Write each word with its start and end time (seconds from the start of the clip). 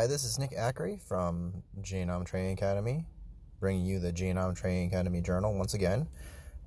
Hi, 0.00 0.06
this 0.06 0.24
is 0.24 0.38
Nick 0.38 0.52
Ackery 0.52 0.98
from 0.98 1.62
Genome 1.82 2.24
Training 2.24 2.54
Academy, 2.54 3.04
bringing 3.58 3.84
you 3.84 3.98
the 3.98 4.10
Genome 4.10 4.56
Training 4.56 4.88
Academy 4.88 5.20
Journal 5.20 5.52
once 5.52 5.74
again. 5.74 6.08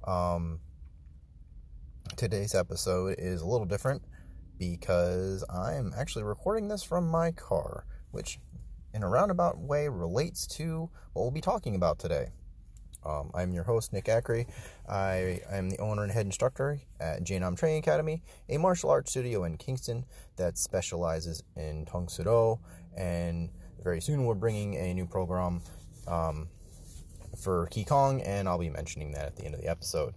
Um, 0.04 0.60
today's 2.16 2.54
episode 2.54 3.16
is 3.18 3.42
a 3.42 3.48
little 3.48 3.66
different 3.66 4.04
because 4.60 5.44
I'm 5.50 5.96
actually 5.98 6.26
recording 6.26 6.68
this 6.68 6.84
from 6.84 7.10
my 7.10 7.32
car, 7.32 7.88
which 8.12 8.38
in 8.94 9.02
a 9.02 9.10
roundabout 9.10 9.58
way 9.58 9.88
relates 9.88 10.46
to 10.58 10.92
what 11.14 11.24
we'll 11.24 11.32
be 11.32 11.42
talking 11.42 11.74
about 11.74 11.98
today. 11.98 12.28
Um, 13.06 13.32
I'm 13.34 13.52
your 13.52 13.64
host, 13.64 13.92
Nick 13.94 14.06
Ackery. 14.06 14.48
I 14.88 15.42
am 15.52 15.70
the 15.70 15.80
owner 15.80 16.04
and 16.04 16.12
head 16.12 16.26
instructor 16.26 16.80
at 17.00 17.24
Genome 17.24 17.58
Training 17.58 17.80
Academy, 17.80 18.22
a 18.48 18.58
martial 18.58 18.92
arts 18.92 19.12
studio 19.12 19.44
in 19.44 19.58
Kingston 19.58 20.06
that 20.38 20.58
specializes 20.58 21.44
in 21.56 21.86
Tang 21.86 22.08
Soo 22.08 22.24
Do. 22.24 22.60
And 22.96 23.50
very 23.84 24.02
soon 24.02 24.26
we're 24.26 24.36
bringing 24.36 24.76
a 24.76 24.94
new 24.94 25.06
program 25.06 25.62
um, 26.08 26.48
for 27.42 27.70
Kong, 27.88 28.22
and 28.22 28.48
I'll 28.48 28.60
be 28.60 28.70
mentioning 28.70 29.12
that 29.12 29.26
at 29.26 29.36
the 29.36 29.46
end 29.46 29.56
of 29.56 29.62
the 29.62 29.68
episode. 29.68 30.14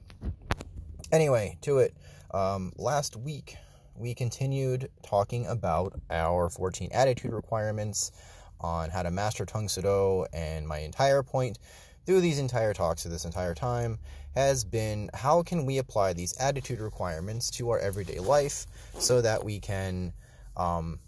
Anyway, 1.12 1.59
to 1.62 1.79
it. 1.79 1.95
Um, 2.33 2.73
last 2.77 3.16
week, 3.16 3.57
we 3.95 4.15
continued 4.15 4.91
talking 5.02 5.47
about 5.47 5.99
our 6.11 6.49
14 6.49 6.91
attitude 6.93 7.32
requirements 7.32 8.13
on 8.60 8.91
how 8.91 9.02
to 9.02 9.10
master 9.10 9.45
Tang 9.45 9.69
Soo 9.69 9.82
Do, 9.82 10.27
and 10.32 10.66
my 10.66 10.79
entire 10.79 11.23
point 11.23 11.59
through 12.04 12.21
these 12.21 12.38
entire 12.38 12.73
talks 12.73 13.04
of 13.04 13.10
this 13.10 13.24
entire 13.24 13.54
time 13.54 13.99
has 14.35 14.65
been 14.65 15.10
how 15.15 15.43
can 15.43 15.66
we 15.66 15.79
apply 15.79 16.13
these 16.13 16.37
attitude 16.38 16.79
requirements 16.79 17.51
to 17.51 17.71
our 17.71 17.79
everyday 17.79 18.19
life 18.19 18.66
so 18.99 19.21
that 19.21 19.45
we 19.45 19.59
can 19.59 20.13
um, 20.57 20.99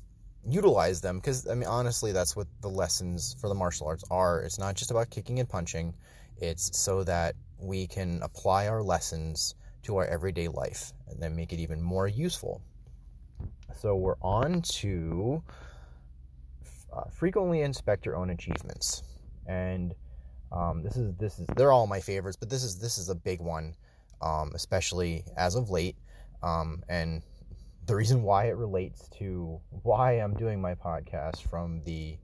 utilize 0.50 1.00
them 1.00 1.16
because 1.16 1.46
i 1.48 1.54
mean 1.54 1.68
honestly 1.68 2.10
that's 2.10 2.34
what 2.34 2.46
the 2.62 2.68
lessons 2.68 3.36
for 3.40 3.48
the 3.48 3.54
martial 3.54 3.86
arts 3.86 4.04
are. 4.10 4.40
It's 4.42 4.58
not 4.58 4.74
just 4.74 4.90
about 4.90 5.10
kicking 5.10 5.40
and 5.40 5.48
punching. 5.48 5.94
It's 6.40 6.76
so 6.78 7.04
that 7.04 7.34
we 7.58 7.86
can 7.86 8.20
apply 8.22 8.68
our 8.68 8.82
lessons 8.82 9.54
to 9.82 9.96
our 9.96 10.06
everyday 10.06 10.48
life 10.48 10.92
and 11.08 11.20
then 11.20 11.34
make 11.34 11.52
it 11.52 11.58
even 11.58 11.80
more 11.82 12.08
useful. 12.08 12.62
So 13.80 13.96
we're 13.96 14.16
on 14.22 14.62
to 14.62 15.42
uh, 16.92 17.04
frequently 17.10 17.62
inspect 17.62 18.06
your 18.06 18.16
own 18.16 18.30
achievements. 18.30 19.02
And 19.46 19.94
um, 20.50 20.82
this 20.82 20.96
is 20.96 21.14
this 21.16 21.38
is 21.38 21.46
they're 21.56 21.72
all 21.72 21.86
my 21.86 22.00
favorites, 22.00 22.36
but 22.36 22.50
this 22.50 22.64
is 22.64 22.78
this 22.78 22.98
is 22.98 23.08
a 23.08 23.14
big 23.14 23.40
one, 23.40 23.74
um, 24.22 24.52
especially 24.54 25.24
as 25.36 25.54
of 25.54 25.70
late. 25.70 25.96
Um, 26.42 26.82
and 26.88 27.22
the 27.88 27.96
reason 27.96 28.22
why 28.22 28.44
it 28.44 28.56
relates 28.56 29.08
to 29.18 29.58
why 29.82 30.20
I'm 30.20 30.34
doing 30.34 30.60
my 30.60 30.74
podcast 30.74 31.48
from 31.48 31.82
the 31.84 32.18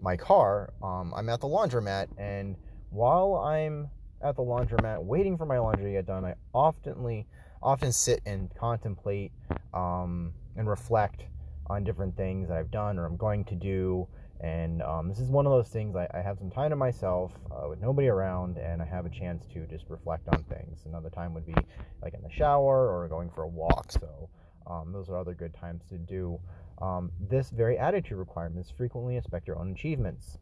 my 0.00 0.16
car, 0.16 0.72
um, 0.82 1.12
I'm 1.14 1.28
at 1.28 1.40
the 1.40 1.46
laundromat, 1.46 2.08
and 2.18 2.56
while 2.90 3.34
I'm 3.34 3.88
at 4.22 4.36
the 4.36 4.42
laundromat 4.42 5.02
waiting 5.02 5.36
for 5.36 5.44
my 5.44 5.58
laundry 5.58 5.86
to 5.86 5.92
get 5.92 6.06
done, 6.06 6.24
I 6.24 6.34
oftenly 6.54 7.26
often 7.62 7.92
sit 7.92 8.20
and 8.26 8.48
contemplate 8.54 9.32
um, 9.74 10.32
and 10.56 10.68
reflect 10.68 11.24
on 11.66 11.84
different 11.84 12.16
things 12.16 12.48
that 12.48 12.56
I've 12.56 12.70
done 12.70 12.98
or 12.98 13.06
I'm 13.06 13.16
going 13.16 13.44
to 13.46 13.54
do 13.54 14.08
and 14.42 14.82
um, 14.82 15.08
this 15.08 15.20
is 15.20 15.28
one 15.28 15.46
of 15.46 15.52
those 15.52 15.68
things 15.68 15.94
I, 15.94 16.08
I 16.12 16.20
have 16.20 16.36
some 16.36 16.50
time 16.50 16.70
to 16.70 16.76
myself 16.76 17.32
uh, 17.52 17.68
with 17.68 17.80
nobody 17.80 18.08
around, 18.08 18.58
and 18.58 18.82
I 18.82 18.84
have 18.84 19.06
a 19.06 19.10
chance 19.10 19.46
to 19.54 19.64
just 19.68 19.84
reflect 19.88 20.26
on 20.28 20.42
things. 20.44 20.80
Another 20.84 21.10
time 21.10 21.32
would 21.34 21.46
be 21.46 21.54
like 22.02 22.14
in 22.14 22.22
the 22.22 22.30
shower 22.30 22.88
or 22.90 23.06
going 23.06 23.30
for 23.30 23.44
a 23.44 23.48
walk. 23.48 23.92
So 23.92 24.28
um, 24.66 24.92
those 24.92 25.08
are 25.08 25.16
other 25.16 25.34
good 25.34 25.54
times 25.54 25.82
to 25.88 25.98
do 25.98 26.38
um, 26.82 27.12
this 27.20 27.50
very 27.50 27.78
attitude 27.78 28.18
requirement 28.18 28.66
is 28.66 28.70
frequently 28.70 29.16
inspect 29.16 29.46
your 29.46 29.58
own 29.58 29.70
achievements. 29.70 30.38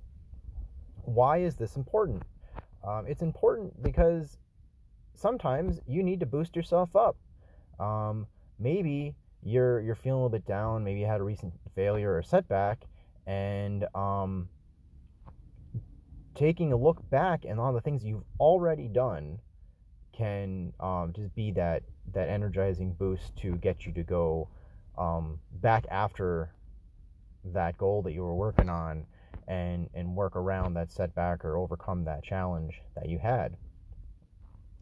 Why 1.04 1.38
is 1.38 1.56
this 1.56 1.76
important? 1.76 2.22
Um, 2.82 3.04
it's 3.06 3.20
important 3.20 3.82
because 3.82 4.38
sometimes 5.14 5.80
you 5.86 6.02
need 6.02 6.20
to 6.20 6.26
boost 6.26 6.56
yourself 6.56 6.96
up. 6.96 7.16
Um, 7.78 8.26
maybe 8.58 9.14
you're 9.42 9.80
you're 9.80 9.94
feeling 9.94 10.20
a 10.20 10.24
little 10.24 10.30
bit 10.30 10.46
down. 10.46 10.82
Maybe 10.82 11.00
you 11.00 11.06
had 11.06 11.20
a 11.20 11.24
recent 11.24 11.52
failure 11.74 12.16
or 12.16 12.22
setback 12.22 12.86
and 13.26 13.86
um, 13.94 14.48
taking 16.34 16.72
a 16.72 16.76
look 16.76 17.08
back 17.10 17.44
and 17.44 17.60
all 17.60 17.72
the 17.72 17.80
things 17.82 18.02
you've 18.02 18.24
already 18.38 18.88
done 18.88 19.38
can 20.12 20.72
um, 20.80 21.12
just 21.14 21.34
be 21.34 21.50
that 21.52 21.82
that 22.12 22.28
energizing 22.28 22.92
boost 22.92 23.36
to 23.36 23.56
get 23.56 23.86
you 23.86 23.92
to 23.92 24.02
go 24.02 24.48
um, 24.98 25.38
back 25.60 25.86
after 25.90 26.50
that 27.44 27.78
goal 27.78 28.02
that 28.02 28.12
you 28.12 28.22
were 28.22 28.34
working 28.34 28.68
on 28.68 29.06
and 29.48 29.88
and 29.94 30.14
work 30.14 30.36
around 30.36 30.74
that 30.74 30.90
setback 30.92 31.44
or 31.44 31.56
overcome 31.56 32.04
that 32.04 32.22
challenge 32.22 32.82
that 32.94 33.08
you 33.08 33.18
had. 33.18 33.56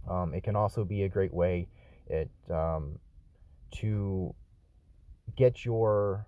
Um, 0.09 0.35
it 0.35 0.43
can 0.43 0.57
also 0.57 0.85
be 0.85 1.03
a 1.05 1.09
great 1.09 1.33
way 1.33 1.69
it 2.07 2.31
um, 2.51 2.99
to 3.77 4.35
get 5.37 5.65
your 5.65 6.27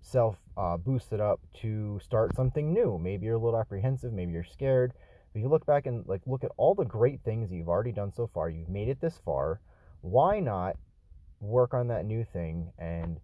self 0.00 0.38
uh, 0.56 0.76
boosted 0.76 1.20
up 1.20 1.40
to 1.62 1.98
start 2.02 2.34
something 2.36 2.72
new. 2.72 2.98
Maybe 2.98 3.26
you're 3.26 3.34
a 3.34 3.40
little 3.40 3.58
apprehensive, 3.58 4.12
maybe 4.12 4.32
you're 4.32 4.44
scared. 4.44 4.92
But 5.32 5.42
you 5.42 5.48
look 5.48 5.66
back 5.66 5.86
and 5.86 6.04
like 6.06 6.22
look 6.26 6.44
at 6.44 6.52
all 6.56 6.74
the 6.74 6.84
great 6.84 7.20
things 7.22 7.52
you've 7.52 7.68
already 7.68 7.92
done 7.92 8.12
so 8.12 8.26
far. 8.26 8.48
You've 8.48 8.68
made 8.68 8.88
it 8.88 9.00
this 9.00 9.20
far. 9.24 9.60
Why 10.06 10.40
not 10.40 10.76
work 11.40 11.74
on 11.74 11.88
that 11.88 12.04
new 12.04 12.24
thing? 12.24 12.70
And 12.78 13.18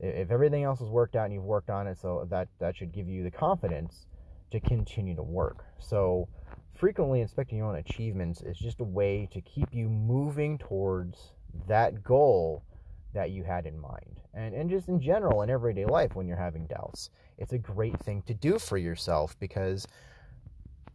if 0.00 0.30
everything 0.30 0.64
else 0.64 0.80
has 0.80 0.88
worked 0.88 1.14
out 1.14 1.26
and 1.26 1.32
you've 1.32 1.44
worked 1.44 1.70
on 1.70 1.86
it, 1.86 1.98
so 1.98 2.26
that 2.30 2.48
that 2.58 2.76
should 2.76 2.92
give 2.92 3.08
you 3.08 3.22
the 3.22 3.30
confidence 3.30 4.06
to 4.50 4.58
continue 4.60 5.14
to 5.14 5.22
work. 5.22 5.64
So 5.78 6.28
frequently 6.74 7.20
inspecting 7.20 7.58
your 7.58 7.68
own 7.68 7.76
achievements 7.76 8.42
is 8.42 8.58
just 8.58 8.80
a 8.80 8.84
way 8.84 9.28
to 9.32 9.40
keep 9.40 9.72
you 9.72 9.88
moving 9.88 10.58
towards 10.58 11.32
that 11.68 12.02
goal 12.02 12.64
that 13.12 13.30
you 13.30 13.44
had 13.44 13.64
in 13.64 13.78
mind. 13.78 14.20
And, 14.34 14.54
and 14.54 14.68
just 14.68 14.88
in 14.88 15.00
general, 15.00 15.42
in 15.42 15.50
everyday 15.50 15.84
life, 15.84 16.16
when 16.16 16.26
you're 16.26 16.36
having 16.36 16.66
doubts, 16.66 17.10
it's 17.38 17.52
a 17.52 17.58
great 17.58 17.96
thing 18.00 18.22
to 18.26 18.34
do 18.34 18.58
for 18.58 18.76
yourself 18.76 19.38
because 19.38 19.86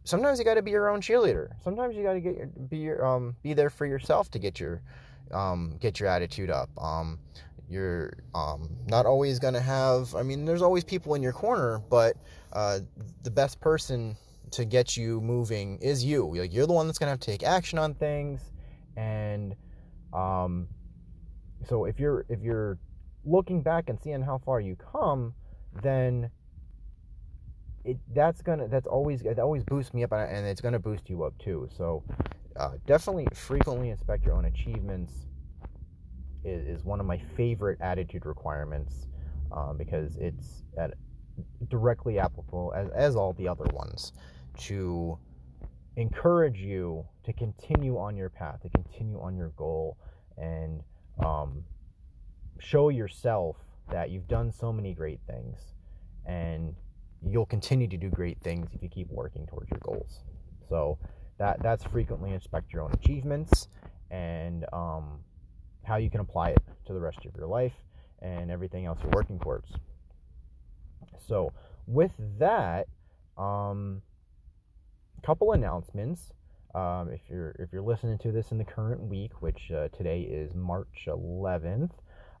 sometimes 0.04 0.38
you 0.38 0.44
got 0.44 0.54
to 0.54 0.62
be 0.62 0.70
your 0.70 0.90
own 0.90 1.00
cheerleader. 1.00 1.48
Sometimes 1.64 1.96
you 1.96 2.02
got 2.02 2.12
to 2.12 2.20
get 2.20 2.36
your, 2.36 2.46
be 2.46 2.76
your, 2.76 3.06
um, 3.06 3.36
be 3.42 3.54
there 3.54 3.70
for 3.70 3.86
yourself 3.86 4.30
to 4.32 4.38
get 4.38 4.60
your 4.60 4.82
um, 5.32 5.76
get 5.80 6.00
your 6.00 6.08
attitude 6.08 6.50
up. 6.50 6.70
Um, 6.78 7.18
you're 7.68 8.14
um, 8.34 8.68
not 8.86 9.06
always 9.06 9.38
going 9.38 9.54
to 9.54 9.60
have. 9.60 10.14
I 10.14 10.22
mean, 10.22 10.44
there's 10.44 10.62
always 10.62 10.84
people 10.84 11.14
in 11.14 11.22
your 11.22 11.32
corner, 11.32 11.80
but 11.88 12.16
uh, 12.52 12.80
the 13.22 13.30
best 13.30 13.60
person 13.60 14.16
to 14.52 14.64
get 14.64 14.96
you 14.96 15.20
moving 15.20 15.78
is 15.78 16.04
you. 16.04 16.36
Like 16.36 16.52
you're 16.52 16.66
the 16.66 16.72
one 16.72 16.86
that's 16.86 16.98
going 16.98 17.06
to 17.06 17.12
have 17.12 17.20
to 17.20 17.26
take 17.26 17.44
action 17.44 17.78
on 17.78 17.94
things, 17.94 18.40
and 18.96 19.54
um, 20.12 20.66
so 21.66 21.84
if 21.84 22.00
you're 22.00 22.24
if 22.28 22.40
you're 22.40 22.78
looking 23.24 23.62
back 23.62 23.88
and 23.88 24.00
seeing 24.00 24.22
how 24.22 24.38
far 24.38 24.60
you 24.60 24.76
come, 24.76 25.34
then 25.82 26.30
it 27.84 27.98
that's 28.14 28.42
gonna 28.42 28.68
that's 28.68 28.86
always 28.86 29.22
that 29.22 29.38
always 29.38 29.64
boosts 29.64 29.94
me 29.94 30.04
up 30.04 30.12
and 30.12 30.46
it's 30.46 30.60
gonna 30.60 30.78
boost 30.78 31.08
you 31.08 31.22
up 31.22 31.38
too. 31.38 31.68
So 31.76 32.02
uh, 32.60 32.72
definitely 32.86 33.26
frequently 33.32 33.88
inspect 33.88 34.24
your 34.24 34.34
own 34.34 34.44
achievements 34.44 35.12
is, 36.44 36.80
is 36.80 36.84
one 36.84 37.00
of 37.00 37.06
my 37.06 37.16
favorite 37.16 37.80
attitude 37.80 38.26
requirements 38.26 39.06
um, 39.50 39.78
because 39.78 40.16
it's 40.18 40.62
at, 40.76 40.92
directly 41.68 42.18
applicable 42.18 42.72
as, 42.76 42.88
as 42.90 43.16
all 43.16 43.32
the 43.32 43.48
other 43.48 43.64
ones 43.72 44.12
to 44.58 45.18
encourage 45.96 46.58
you 46.58 47.04
to 47.24 47.32
continue 47.32 47.98
on 47.98 48.14
your 48.14 48.28
path 48.28 48.60
to 48.60 48.68
continue 48.68 49.18
on 49.20 49.36
your 49.36 49.48
goal 49.56 49.96
and 50.36 50.82
um, 51.24 51.64
show 52.58 52.90
yourself 52.90 53.56
that 53.90 54.10
you've 54.10 54.28
done 54.28 54.52
so 54.52 54.70
many 54.70 54.92
great 54.92 55.20
things 55.26 55.72
and 56.26 56.74
you'll 57.26 57.46
continue 57.46 57.88
to 57.88 57.96
do 57.96 58.10
great 58.10 58.38
things 58.42 58.68
if 58.74 58.82
you 58.82 58.88
keep 58.88 59.08
working 59.10 59.46
towards 59.46 59.70
your 59.70 59.80
goals. 59.82 60.24
So 60.68 60.98
that 61.40 61.60
that's 61.62 61.82
frequently 61.84 62.32
inspect 62.32 62.70
your 62.72 62.82
own 62.82 62.92
achievements 62.92 63.68
and 64.10 64.66
um, 64.74 65.18
how 65.82 65.96
you 65.96 66.10
can 66.10 66.20
apply 66.20 66.50
it 66.50 66.62
to 66.86 66.92
the 66.92 67.00
rest 67.00 67.24
of 67.24 67.34
your 67.34 67.46
life 67.46 67.72
and 68.20 68.50
everything 68.50 68.84
else 68.84 68.98
you're 69.02 69.10
working 69.12 69.38
towards. 69.38 69.72
So 71.26 71.52
with 71.86 72.12
that, 72.38 72.86
um, 73.38 74.02
couple 75.22 75.52
announcements. 75.52 76.32
Um, 76.74 77.10
if 77.10 77.20
you're 77.28 77.56
if 77.58 77.72
you're 77.72 77.82
listening 77.82 78.18
to 78.18 78.32
this 78.32 78.52
in 78.52 78.58
the 78.58 78.64
current 78.64 79.00
week, 79.00 79.42
which 79.42 79.70
uh, 79.74 79.88
today 79.88 80.20
is 80.20 80.54
March 80.54 81.06
11th, 81.08 81.90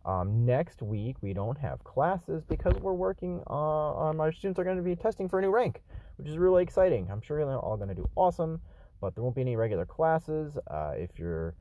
um, 0.04 0.44
next 0.46 0.82
week 0.82 1.16
we 1.20 1.32
don't 1.32 1.58
have 1.58 1.82
classes 1.84 2.44
because 2.48 2.74
we're 2.80 2.92
working 2.92 3.42
uh, 3.48 3.52
on 3.52 4.20
our 4.20 4.30
students 4.30 4.58
are 4.60 4.64
going 4.64 4.76
to 4.76 4.82
be 4.82 4.94
testing 4.94 5.28
for 5.28 5.38
a 5.38 5.42
new 5.42 5.50
rank, 5.50 5.82
which 6.16 6.28
is 6.28 6.38
really 6.38 6.62
exciting. 6.62 7.08
I'm 7.10 7.20
sure 7.20 7.44
they're 7.44 7.58
all 7.58 7.76
going 7.76 7.88
to 7.88 7.94
do 7.94 8.08
awesome, 8.14 8.60
but 9.00 9.14
there 9.14 9.22
won't 9.22 9.34
be 9.34 9.40
any 9.40 9.56
regular 9.56 9.86
classes. 9.86 10.56
Uh, 10.68 10.92
if 10.96 11.18
you're 11.18 11.54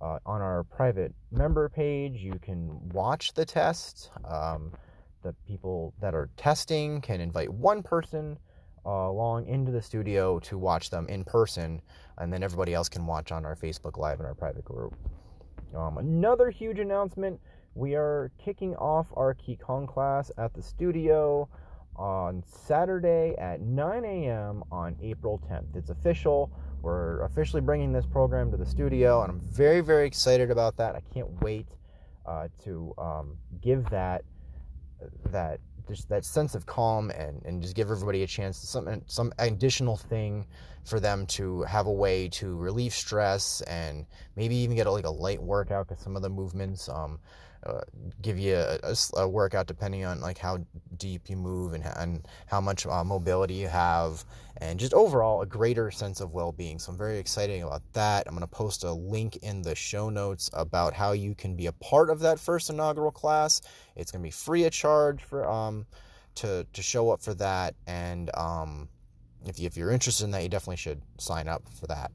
uh, 0.00 0.18
on 0.26 0.40
our 0.40 0.64
private 0.64 1.12
member 1.30 1.68
page, 1.68 2.16
you 2.16 2.38
can 2.42 2.70
watch 2.90 3.32
the 3.34 3.44
test. 3.44 4.10
Um, 4.28 4.72
the 5.22 5.34
people 5.46 5.94
that 6.00 6.14
are 6.14 6.28
testing 6.36 7.00
can 7.00 7.20
invite 7.20 7.52
one 7.52 7.82
person 7.82 8.38
uh, 8.86 8.90
along 8.90 9.46
into 9.46 9.72
the 9.72 9.80
studio 9.80 10.38
to 10.40 10.58
watch 10.58 10.90
them 10.90 11.06
in 11.08 11.24
person, 11.24 11.80
and 12.18 12.32
then 12.32 12.42
everybody 12.42 12.74
else 12.74 12.88
can 12.88 13.06
watch 13.06 13.32
on 13.32 13.44
our 13.46 13.56
Facebook 13.56 13.96
Live 13.96 14.20
in 14.20 14.26
our 14.26 14.34
private 14.34 14.64
group. 14.64 14.94
Um, 15.74 15.98
another 15.98 16.50
huge 16.50 16.78
announcement 16.78 17.40
we 17.74 17.96
are 17.96 18.30
kicking 18.38 18.76
off 18.76 19.08
our 19.16 19.34
Qigong 19.34 19.88
class 19.88 20.30
at 20.38 20.54
the 20.54 20.62
studio 20.62 21.48
on 21.96 22.42
Saturday 22.46 23.34
at 23.38 23.60
9 23.60 24.04
a.m. 24.04 24.62
on 24.70 24.96
April 25.02 25.40
10th. 25.50 25.74
It's 25.76 25.90
official. 25.90 26.52
We're 26.84 27.22
officially 27.22 27.62
bringing 27.62 27.92
this 27.92 28.04
program 28.04 28.50
to 28.50 28.58
the 28.58 28.66
studio, 28.66 29.22
and 29.22 29.30
I'm 29.32 29.40
very, 29.40 29.80
very 29.80 30.06
excited 30.06 30.50
about 30.50 30.76
that. 30.76 30.94
I 30.94 31.00
can't 31.14 31.40
wait 31.40 31.66
uh, 32.26 32.48
to 32.64 32.92
um, 32.98 33.38
give 33.62 33.88
that 33.88 34.22
that 35.30 35.60
just 35.88 36.10
that 36.10 36.26
sense 36.26 36.54
of 36.54 36.66
calm 36.66 37.10
and, 37.10 37.42
and 37.46 37.62
just 37.62 37.74
give 37.74 37.90
everybody 37.90 38.22
a 38.22 38.26
chance 38.26 38.60
to 38.60 38.66
some 38.66 39.02
some 39.06 39.32
additional 39.38 39.96
thing 39.96 40.46
for 40.84 41.00
them 41.00 41.24
to 41.26 41.62
have 41.62 41.86
a 41.86 41.92
way 41.92 42.28
to 42.28 42.54
relieve 42.54 42.92
stress 42.92 43.62
and 43.62 44.04
maybe 44.36 44.54
even 44.54 44.76
get 44.76 44.86
a, 44.86 44.90
like 44.90 45.06
a 45.06 45.10
light 45.10 45.42
workout 45.42 45.88
because 45.88 46.04
some 46.04 46.16
of 46.16 46.22
the 46.22 46.28
movements 46.28 46.90
um, 46.90 47.18
give 48.20 48.38
you 48.38 48.56
a, 48.56 48.78
a, 48.82 48.96
a, 49.22 49.28
workout 49.28 49.66
depending 49.66 50.04
on 50.04 50.20
like 50.20 50.38
how 50.38 50.58
deep 50.96 51.30
you 51.30 51.36
move 51.36 51.72
and, 51.72 51.84
and 51.96 52.26
how 52.46 52.60
much 52.60 52.86
uh, 52.86 53.02
mobility 53.02 53.54
you 53.54 53.68
have 53.68 54.24
and 54.58 54.78
just 54.78 54.94
overall 54.94 55.42
a 55.42 55.46
greater 55.46 55.90
sense 55.90 56.20
of 56.20 56.32
well-being. 56.32 56.78
So 56.78 56.92
i'm 56.92 56.98
very 56.98 57.18
excited 57.18 57.62
about 57.62 57.82
that. 57.92 58.26
I'm 58.26 58.34
going 58.34 58.46
to 58.46 58.54
post 58.54 58.84
a 58.84 58.92
link 58.92 59.36
in 59.42 59.62
the 59.62 59.74
show 59.74 60.10
notes 60.10 60.48
about 60.52 60.94
how 60.94 61.12
you 61.12 61.34
can 61.34 61.56
be 61.56 61.66
a 61.66 61.72
part 61.72 62.10
of 62.10 62.20
that 62.20 62.38
first 62.38 62.70
inaugural 62.70 63.10
class. 63.10 63.60
It's 63.96 64.12
going 64.12 64.22
to 64.22 64.26
be 64.26 64.30
free 64.30 64.64
of 64.64 64.72
charge 64.72 65.22
for 65.22 65.48
um 65.48 65.86
to 66.36 66.66
to 66.72 66.82
show 66.82 67.10
up 67.10 67.22
for 67.22 67.34
that 67.34 67.74
and 67.86 68.28
um 68.36 68.88
if, 69.46 69.60
you, 69.60 69.66
if 69.66 69.76
you're 69.76 69.90
interested 69.90 70.24
in 70.24 70.30
that 70.32 70.42
you 70.42 70.48
definitely 70.48 70.76
should 70.76 71.00
sign 71.18 71.48
up 71.48 71.62
for 71.68 71.86
that. 71.86 72.10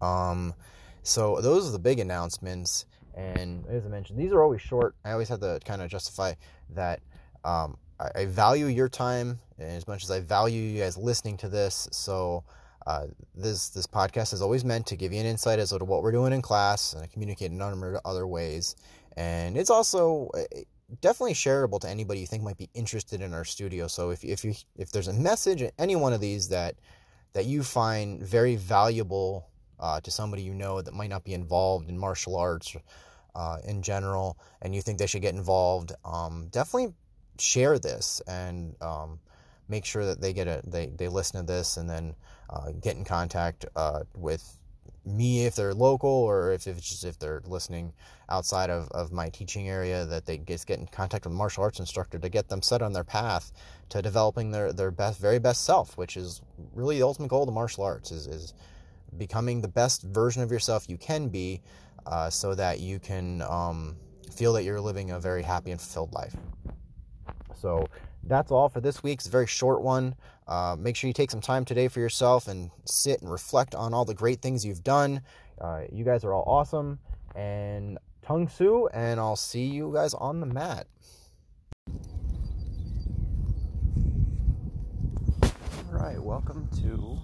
Um 0.00 0.54
so 1.02 1.40
those 1.40 1.68
are 1.68 1.72
the 1.72 1.78
big 1.78 1.98
announcements 1.98 2.86
and 3.14 3.66
as 3.66 3.84
I 3.84 3.88
mentioned, 3.88 4.18
these 4.18 4.32
are 4.32 4.42
always 4.42 4.60
short. 4.60 4.94
I 5.04 5.12
always 5.12 5.28
have 5.28 5.40
to 5.40 5.60
kind 5.64 5.82
of 5.82 5.90
justify 5.90 6.34
that 6.74 7.00
um, 7.44 7.76
I, 7.98 8.20
I, 8.20 8.26
value 8.26 8.66
your 8.66 8.88
time 8.88 9.38
as 9.58 9.88
much 9.88 10.04
as 10.04 10.10
I 10.10 10.20
value 10.20 10.60
you 10.60 10.80
guys 10.80 10.96
listening 10.96 11.36
to 11.38 11.48
this. 11.48 11.88
So 11.90 12.44
uh, 12.86 13.06
this 13.34 13.70
this 13.70 13.86
podcast 13.86 14.32
is 14.32 14.42
always 14.42 14.64
meant 14.64 14.86
to 14.86 14.96
give 14.96 15.12
you 15.12 15.20
an 15.20 15.26
insight 15.26 15.58
as 15.58 15.70
to 15.70 15.84
what 15.84 16.02
we're 16.02 16.12
doing 16.12 16.32
in 16.32 16.42
class 16.42 16.92
and 16.92 17.02
I 17.02 17.06
communicate 17.06 17.50
in 17.50 17.60
a 17.60 17.70
number 17.70 17.94
of 17.94 18.00
other 18.04 18.26
ways. 18.26 18.76
And 19.16 19.56
it's 19.56 19.70
also 19.70 20.30
uh, 20.34 20.60
definitely 21.00 21.34
shareable 21.34 21.80
to 21.80 21.88
anybody 21.88 22.20
you 22.20 22.26
think 22.26 22.42
might 22.42 22.56
be 22.56 22.70
interested 22.74 23.20
in 23.20 23.34
our 23.34 23.44
studio. 23.44 23.86
So 23.86 24.10
if 24.10 24.24
if 24.24 24.44
you 24.44 24.54
if 24.76 24.90
there's 24.92 25.08
a 25.08 25.12
message 25.12 25.62
in 25.62 25.70
any 25.78 25.96
one 25.96 26.12
of 26.12 26.20
these 26.20 26.48
that 26.48 26.76
that 27.32 27.46
you 27.46 27.62
find 27.62 28.22
very 28.22 28.56
valuable 28.56 29.49
uh, 29.80 30.00
to 30.00 30.10
somebody 30.10 30.42
you 30.42 30.54
know 30.54 30.80
that 30.80 30.94
might 30.94 31.10
not 31.10 31.24
be 31.24 31.34
involved 31.34 31.88
in 31.88 31.98
martial 31.98 32.36
arts 32.36 32.76
uh, 33.34 33.58
in 33.64 33.82
general 33.82 34.38
and 34.62 34.74
you 34.74 34.82
think 34.82 34.98
they 34.98 35.06
should 35.06 35.22
get 35.22 35.34
involved, 35.34 35.92
um, 36.04 36.48
definitely 36.50 36.94
share 37.38 37.78
this 37.78 38.20
and 38.26 38.74
um, 38.82 39.18
make 39.68 39.84
sure 39.84 40.04
that 40.04 40.20
they 40.20 40.32
get 40.32 40.46
a 40.46 40.60
they, 40.66 40.86
they 40.86 41.08
listen 41.08 41.40
to 41.40 41.46
this 41.46 41.76
and 41.76 41.88
then 41.88 42.14
uh, 42.50 42.72
get 42.72 42.96
in 42.96 43.04
contact 43.04 43.64
uh, 43.76 44.00
with 44.14 44.56
me 45.06 45.46
if 45.46 45.54
they're 45.56 45.72
local 45.72 46.10
or 46.10 46.52
if, 46.52 46.66
if 46.66 46.76
it's 46.76 46.88
just 46.88 47.04
if 47.04 47.18
they're 47.18 47.40
listening 47.46 47.92
outside 48.28 48.68
of, 48.68 48.88
of 48.90 49.10
my 49.10 49.28
teaching 49.30 49.68
area 49.68 50.04
that 50.04 50.26
they 50.26 50.36
just 50.38 50.66
get 50.66 50.78
in 50.78 50.86
contact 50.86 51.24
with 51.24 51.32
a 51.32 51.36
martial 51.36 51.62
arts 51.62 51.80
instructor 51.80 52.18
to 52.18 52.28
get 52.28 52.48
them 52.48 52.60
set 52.60 52.82
on 52.82 52.92
their 52.92 53.04
path 53.04 53.50
to 53.88 54.02
developing 54.02 54.50
their, 54.50 54.72
their 54.72 54.90
best 54.90 55.18
very 55.18 55.38
best 55.38 55.64
self 55.64 55.96
which 55.96 56.16
is 56.16 56.42
really 56.74 56.98
the 56.98 57.02
ultimate 57.04 57.28
goal 57.28 57.42
of 57.42 57.46
the 57.46 57.52
martial 57.52 57.82
arts 57.82 58.12
is, 58.12 58.26
is 58.26 58.52
becoming 59.16 59.60
the 59.60 59.68
best 59.68 60.02
version 60.02 60.42
of 60.42 60.50
yourself 60.50 60.88
you 60.88 60.96
can 60.96 61.28
be 61.28 61.60
uh, 62.06 62.30
so 62.30 62.54
that 62.54 62.80
you 62.80 62.98
can 62.98 63.42
um, 63.42 63.96
feel 64.32 64.52
that 64.52 64.64
you're 64.64 64.80
living 64.80 65.10
a 65.10 65.20
very 65.20 65.42
happy 65.42 65.70
and 65.70 65.80
fulfilled 65.80 66.12
life. 66.12 66.36
So 67.60 67.86
that's 68.24 68.50
all 68.50 68.68
for 68.68 68.80
this 68.80 69.02
week. 69.02 69.18
It's 69.18 69.26
a 69.26 69.30
very 69.30 69.46
short 69.46 69.82
one. 69.82 70.14
Uh, 70.46 70.76
make 70.78 70.96
sure 70.96 71.08
you 71.08 71.14
take 71.14 71.30
some 71.30 71.40
time 71.40 71.64
today 71.64 71.88
for 71.88 72.00
yourself 72.00 72.48
and 72.48 72.70
sit 72.84 73.20
and 73.20 73.30
reflect 73.30 73.74
on 73.74 73.94
all 73.94 74.04
the 74.04 74.14
great 74.14 74.40
things 74.42 74.64
you've 74.64 74.82
done. 74.82 75.22
Uh, 75.60 75.82
you 75.92 76.04
guys 76.04 76.24
are 76.24 76.32
all 76.32 76.44
awesome. 76.46 76.98
And 77.34 77.98
Tang 78.22 78.48
Soo, 78.48 78.88
and 78.92 79.20
I'll 79.20 79.36
see 79.36 79.64
you 79.64 79.92
guys 79.92 80.14
on 80.14 80.40
the 80.40 80.46
mat. 80.46 80.86
All 85.42 85.98
right, 85.98 86.20
welcome 86.20 86.68
to 86.82 87.20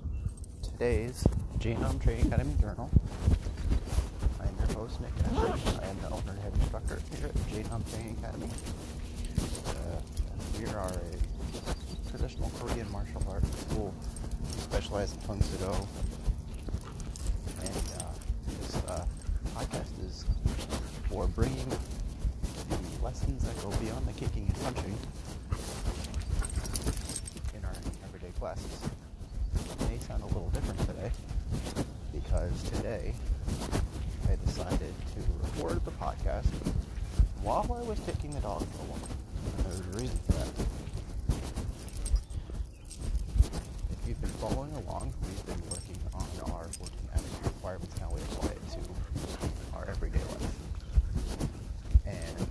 today's 0.78 1.26
Genome 1.58 2.02
Training 2.02 2.26
Academy 2.26 2.54
Journal. 2.60 2.90
I 4.38 4.44
am 4.44 4.54
your 4.58 4.76
host, 4.76 5.00
Nick 5.00 5.10
Asher. 5.24 5.80
I 5.80 5.86
am 5.86 5.98
the 6.02 6.10
owner 6.10 6.32
and 6.32 6.38
head 6.40 6.52
instructor 6.56 6.98
here 7.16 7.28
at 7.28 7.34
Genome 7.48 7.90
Training 7.90 8.14
Academy. 8.20 8.50
Uh, 9.68 10.00
we 10.58 10.66
are 10.66 10.92
a 10.92 12.10
traditional 12.10 12.52
Korean 12.58 12.92
martial 12.92 13.24
arts 13.30 13.48
school 13.60 13.94
specialized 14.58 15.18
in 15.18 15.26
Tang 15.26 15.40
Soo 15.40 15.56
Do. 15.56 15.72
And 17.64 17.84
uh, 17.96 18.12
this 18.60 18.76
uh, 18.86 19.06
podcast 19.54 20.06
is 20.06 20.26
for 21.08 21.26
bringing 21.28 21.70
the 21.70 23.02
lessons 23.02 23.44
that 23.44 23.56
go 23.62 23.70
beyond 23.78 24.06
the 24.06 24.12
kicking 24.12 24.44
and 24.46 24.62
punching 24.62 24.98
in 27.54 27.64
our 27.64 27.72
everyday 28.04 28.32
classes 28.38 28.90
may 29.96 29.98
sound 29.98 30.22
a 30.22 30.26
little 30.26 30.45
different 30.56 30.80
today 30.88 31.10
because 32.14 32.62
today 32.70 33.12
I 34.26 34.36
decided 34.46 34.94
to 35.12 35.20
record 35.42 35.84
the 35.84 35.90
podcast 35.90 36.46
while 37.42 37.70
I 37.78 37.82
was 37.82 38.00
taking 38.00 38.30
the 38.30 38.40
dog 38.40 38.62
for 38.62 38.82
a 38.82 38.86
walk. 38.86 39.00
There's 39.64 39.80
a 39.80 39.98
reason 40.00 40.18
for 40.24 40.32
that. 40.32 40.48
If 43.90 44.08
you've 44.08 44.20
been 44.22 44.30
following 44.30 44.72
along, 44.72 45.12
we've 45.20 45.44
been 45.44 45.60
working 45.68 45.98
on 46.14 46.26
our 46.50 46.64
working 46.80 47.06
attitude 47.12 47.44
requirements 47.44 47.92
and 47.92 48.02
how 48.02 48.14
we 48.14 48.22
apply 48.22 48.48
it 48.52 48.62
to 48.72 49.76
our 49.76 49.86
everyday 49.90 50.20
life. 50.20 50.56
And 52.06 52.46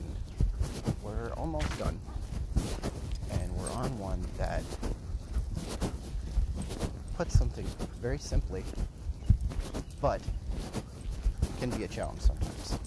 we're 1.02 1.34
almost 1.34 1.76
done. 1.80 1.98
And 3.32 3.56
we're 3.56 3.72
on 3.72 3.98
one 3.98 4.24
that 4.38 4.62
put 7.18 7.32
something 7.32 7.66
very 8.02 8.18
simply, 8.18 8.64
but 10.02 10.22
can 11.60 11.70
be 11.70 11.86
a 11.86 11.88
challenge 11.88 12.20
sometimes, 12.20 12.78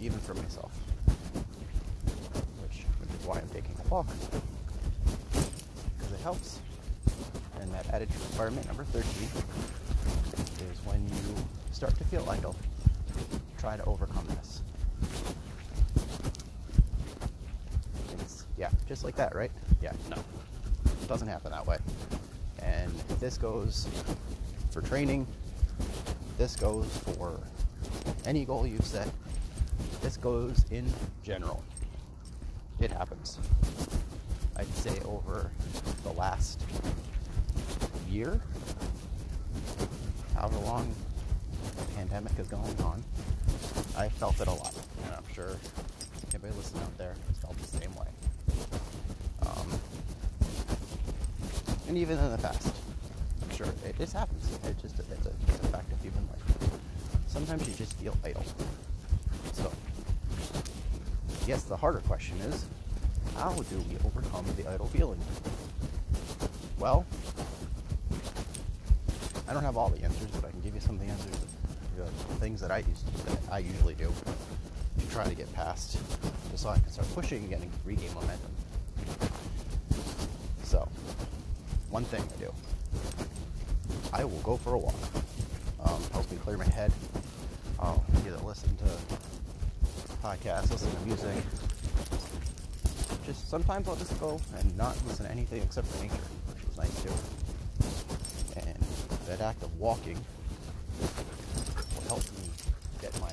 even 0.00 0.18
for 0.18 0.34
myself. 0.34 0.70
Which, 2.62 2.84
which 3.00 3.20
is 3.20 3.26
why 3.26 3.38
I'm 3.38 3.48
taking 3.48 3.74
a 3.84 3.88
walk. 3.88 4.06
Because 5.32 6.12
it 6.12 6.20
helps. 6.22 6.58
And 7.60 7.72
that 7.72 7.88
attitude 7.88 8.20
requirement 8.30 8.66
number 8.66 8.84
13 8.84 9.04
is 10.70 10.78
when 10.84 11.02
you 11.08 11.44
start 11.72 11.96
to 11.96 12.04
feel 12.04 12.28
idle, 12.28 12.54
try 13.58 13.76
to 13.76 13.84
overcome 13.84 14.26
this. 14.28 14.60
Yeah, 18.58 18.68
just 18.86 19.04
like 19.04 19.16
that, 19.16 19.34
right? 19.34 19.50
Yeah, 19.80 19.92
no. 20.10 20.16
It 20.84 21.08
doesn't 21.08 21.28
happen 21.28 21.50
that 21.52 21.66
way. 21.66 21.78
This 23.20 23.36
goes 23.36 23.86
for 24.70 24.80
training, 24.80 25.26
this 26.38 26.56
goes 26.56 26.86
for 27.14 27.38
any 28.24 28.46
goal 28.46 28.66
you've 28.66 28.86
set, 28.86 29.10
this 30.00 30.16
goes 30.16 30.64
in 30.70 30.90
general. 31.22 31.62
It 32.80 32.90
happens. 32.90 33.38
I'd 34.56 34.74
say 34.74 34.98
over 35.04 35.50
the 36.02 36.12
last 36.12 36.62
year, 38.08 38.40
however 40.34 40.58
long 40.60 40.94
the 41.76 41.84
pandemic 41.96 42.38
is 42.38 42.48
going 42.48 42.80
on, 42.82 43.04
I 43.98 44.08
felt 44.08 44.40
it 44.40 44.48
a 44.48 44.52
lot. 44.52 44.74
And 45.04 45.14
I'm 45.14 45.34
sure 45.34 45.58
anybody 46.32 46.54
listening 46.56 46.84
out 46.84 46.96
there 46.96 47.14
has 47.28 47.36
felt 47.36 47.58
the 47.58 47.78
same 47.78 47.94
way. 47.96 48.06
Um, 49.42 49.80
and 51.86 51.98
even 51.98 52.16
in 52.16 52.30
the 52.32 52.38
past. 52.38 52.74
Sure 53.60 53.68
it 53.84 54.12
happens. 54.12 54.58
It 54.64 54.80
just 54.80 54.98
it's 54.98 55.26
a, 55.26 55.28
it's 55.28 55.64
a 55.64 55.68
fact 55.68 55.92
of 55.92 56.00
human 56.00 56.26
life. 56.28 56.70
Sometimes 57.26 57.68
you 57.68 57.74
just 57.74 57.92
feel 57.98 58.16
idle. 58.24 58.42
So, 59.52 59.70
yes, 61.46 61.64
the 61.64 61.76
harder 61.76 61.98
question 61.98 62.38
is, 62.38 62.64
how 63.36 63.52
do 63.52 63.76
we 63.76 63.96
overcome 64.06 64.46
the 64.56 64.66
idle 64.66 64.86
feeling? 64.86 65.20
Well, 66.78 67.04
I 69.46 69.52
don't 69.52 69.62
have 69.62 69.76
all 69.76 69.90
the 69.90 70.02
answers, 70.04 70.30
but 70.30 70.46
I 70.46 70.50
can 70.52 70.62
give 70.62 70.74
you 70.74 70.80
some 70.80 70.94
of 70.94 71.02
the 71.02 71.08
answers. 71.08 71.36
The 71.98 72.04
things 72.36 72.62
that 72.62 72.70
I 72.70 72.78
use, 72.78 73.02
that 73.26 73.38
I 73.52 73.58
usually 73.58 73.94
do 73.94 74.10
to 75.00 75.10
try 75.10 75.24
to 75.24 75.34
get 75.34 75.52
past, 75.52 75.98
just 76.50 76.62
so 76.62 76.70
I 76.70 76.78
can 76.78 76.90
start 76.90 77.08
pushing 77.14 77.44
again 77.44 77.60
and 77.60 77.70
regain 77.84 78.14
momentum. 78.14 78.52
So, 80.62 80.88
one 81.90 82.04
thing 82.04 82.22
I 82.22 82.40
do, 82.40 82.54
I 84.20 84.24
will 84.24 84.38
go 84.40 84.58
for 84.58 84.74
a 84.74 84.78
walk. 84.78 84.94
Um, 85.82 86.02
helps 86.12 86.30
me 86.30 86.36
clear 86.44 86.58
my 86.58 86.66
head. 86.66 86.92
I'll 87.78 88.04
either 88.18 88.36
listen 88.44 88.76
to 88.76 88.84
podcasts, 90.22 90.70
listen 90.70 90.92
to 90.92 91.00
music. 91.06 91.42
Just 93.24 93.48
sometimes 93.48 93.88
I'll 93.88 93.96
just 93.96 94.20
go 94.20 94.38
and 94.58 94.76
not 94.76 94.94
listen 95.06 95.24
to 95.24 95.32
anything 95.32 95.62
except 95.62 95.86
for 95.86 96.02
nature, 96.02 96.16
which 96.52 96.64
is 96.68 96.76
nice 96.76 97.02
too. 97.02 98.60
And 98.60 98.76
that 99.26 99.40
act 99.40 99.62
of 99.62 99.74
walking 99.80 100.18
will 101.00 102.02
help 102.06 102.22
me 102.32 102.44
get 103.00 103.18
my 103.22 103.32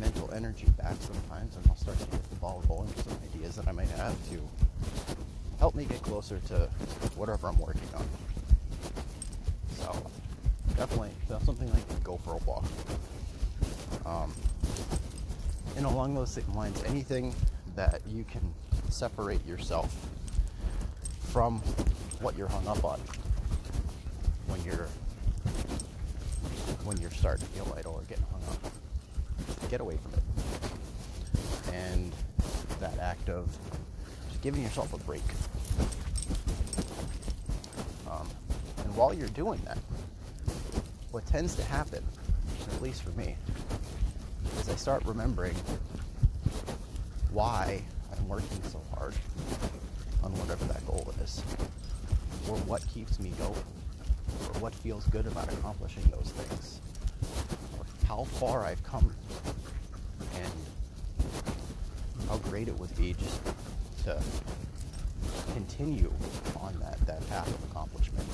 mental 0.00 0.30
energy 0.32 0.68
back 0.78 0.96
sometimes, 1.00 1.54
and 1.54 1.66
I'll 1.68 1.76
start 1.76 1.98
to 1.98 2.06
get 2.06 2.30
the 2.30 2.36
ball 2.36 2.64
rolling 2.66 2.88
with 2.88 3.04
some 3.04 3.18
ideas 3.34 3.56
that 3.56 3.68
I 3.68 3.72
might 3.72 3.90
have 3.90 4.16
to 4.30 4.40
help 5.58 5.74
me 5.74 5.84
get 5.84 6.00
closer 6.00 6.38
to 6.48 6.70
whatever 7.14 7.48
I'm 7.48 7.58
working 7.58 7.90
on. 7.94 8.08
Definitely, 10.78 11.10
that's 11.28 11.44
something 11.44 11.70
like 11.72 12.04
go 12.04 12.16
for 12.18 12.34
a 12.34 12.36
walk. 12.38 12.64
Um, 14.06 14.32
and 15.76 15.84
along 15.84 16.14
those 16.14 16.30
same 16.30 16.54
lines, 16.54 16.82
anything 16.84 17.34
that 17.74 18.00
you 18.06 18.24
can 18.24 18.54
separate 18.88 19.44
yourself 19.44 19.94
from 21.32 21.58
what 22.20 22.38
you're 22.38 22.48
hung 22.48 22.66
up 22.66 22.84
on 22.84 22.98
when 24.46 24.62
you're 24.64 24.88
when 26.84 26.96
you're 26.98 27.10
starting 27.10 27.44
to 27.44 27.52
feel 27.52 27.74
idle 27.76 27.92
or 27.94 28.02
getting 28.02 28.24
hung 28.30 28.42
up 28.50 28.72
get 29.68 29.80
away 29.80 29.96
from 29.96 30.12
it. 30.14 31.74
And 31.74 32.12
that 32.80 32.98
act 32.98 33.28
of 33.28 33.46
just 34.30 34.42
giving 34.42 34.62
yourself 34.62 34.92
a 34.94 34.98
break. 34.98 35.22
Um, 38.10 38.28
and 38.84 38.96
while 38.96 39.12
you're 39.12 39.28
doing 39.28 39.60
that, 39.66 39.78
what 41.10 41.26
tends 41.26 41.54
to 41.56 41.62
happen, 41.62 42.04
at 42.72 42.82
least 42.82 43.02
for 43.02 43.10
me, 43.10 43.36
is 44.58 44.68
I 44.68 44.74
start 44.76 45.04
remembering 45.04 45.54
why 47.32 47.82
I'm 48.16 48.28
working 48.28 48.62
so 48.64 48.80
hard 48.94 49.14
on 50.22 50.32
whatever 50.38 50.64
that 50.66 50.86
goal 50.86 51.12
is, 51.22 51.42
or 52.48 52.56
what 52.66 52.86
keeps 52.88 53.18
me 53.20 53.32
going, 53.38 53.52
or 53.52 54.60
what 54.60 54.74
feels 54.74 55.06
good 55.06 55.26
about 55.26 55.52
accomplishing 55.52 56.02
those 56.10 56.30
things, 56.32 56.80
or 57.78 57.86
how 58.06 58.24
far 58.24 58.64
I've 58.64 58.82
come 58.82 59.14
and 60.34 60.52
how 62.28 62.36
great 62.38 62.68
it 62.68 62.78
would 62.78 62.94
be 62.96 63.14
just 63.14 63.40
to 64.04 64.20
continue 65.54 66.12
on 66.60 66.78
that, 66.80 66.98
that 67.06 67.26
path 67.30 67.48
of 67.48 67.70
accomplishment. 67.70 68.26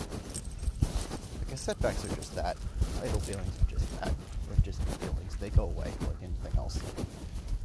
Because 1.54 1.66
setbacks 1.66 2.04
are 2.04 2.16
just 2.16 2.34
that. 2.34 2.56
Idle 3.00 3.20
feelings 3.20 3.62
are 3.62 3.70
just 3.70 4.00
that. 4.00 4.12
They're 4.48 4.64
just 4.64 4.82
feelings. 4.82 5.36
They 5.36 5.50
go 5.50 5.62
away 5.66 5.84
like 6.00 6.16
anything 6.20 6.58
else. 6.58 6.82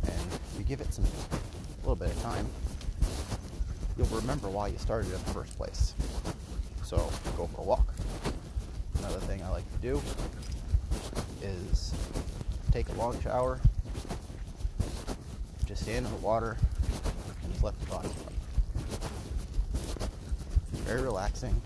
And 0.04 0.40
you 0.60 0.64
give 0.64 0.80
it 0.80 0.94
some 0.94 1.06
a 1.06 1.80
little 1.80 1.96
bit 1.96 2.12
of 2.12 2.22
time, 2.22 2.48
you'll 3.98 4.06
remember 4.10 4.48
why 4.48 4.68
you 4.68 4.78
started 4.78 5.08
in 5.08 5.14
the 5.14 5.32
first 5.32 5.58
place. 5.58 5.96
So 6.84 6.98
go 7.36 7.48
for 7.48 7.62
a 7.62 7.64
walk. 7.64 7.92
Another 9.00 9.22
thing 9.22 9.42
I 9.42 9.50
like 9.50 9.66
to 9.72 9.82
do 9.82 10.00
is 11.42 11.92
take 12.72 12.90
a 12.90 12.94
long 12.94 13.20
shower, 13.22 13.60
just 15.66 15.82
stand 15.82 16.06
in 16.06 16.12
the 16.12 16.18
water 16.20 16.58
and 17.42 17.52
just 17.52 17.64
let 17.64 17.80
the 17.80 17.86
thoughts 17.88 18.10
run. 18.20 18.34
Very 20.84 21.02
relaxing. 21.02 21.60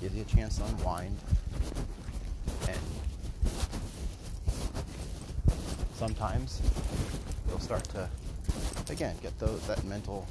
Gives 0.00 0.14
you 0.14 0.22
a 0.22 0.24
chance 0.24 0.58
to 0.58 0.64
unwind. 0.64 1.16
And 2.68 2.78
sometimes 5.94 6.62
you'll 7.48 7.58
start 7.58 7.84
to 7.84 8.08
again 8.90 9.16
get 9.22 9.38
those 9.38 9.66
that 9.66 9.82
mental 9.84 10.26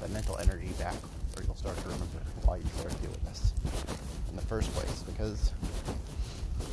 that 0.00 0.10
mental 0.10 0.38
energy 0.38 0.70
back 0.78 0.94
or 1.36 1.42
you'll 1.44 1.54
start 1.54 1.76
to 1.76 1.84
remember 1.84 2.18
why 2.44 2.56
you 2.56 2.64
started 2.78 3.00
doing 3.02 3.20
this 3.26 3.52
in 4.30 4.36
the 4.36 4.42
first 4.42 4.72
place 4.74 5.02
because 5.02 5.52